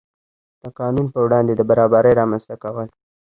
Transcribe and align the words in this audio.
د 0.61 0.63
قانون 0.79 1.05
په 1.13 1.19
وړاندې 1.25 1.53
د 1.55 1.61
برابرۍ 1.69 2.13
رامنځته 2.21 2.55
کول. 2.63 2.87